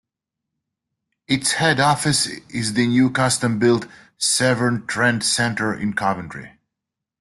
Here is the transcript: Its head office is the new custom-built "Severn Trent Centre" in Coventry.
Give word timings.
Its 1.27 1.51
head 1.51 1.79
office 1.79 2.25
is 2.49 2.73
the 2.73 2.87
new 2.87 3.11
custom-built 3.11 3.85
"Severn 4.17 4.87
Trent 4.87 5.21
Centre" 5.23 5.75
in 5.75 5.93
Coventry. 5.93 6.53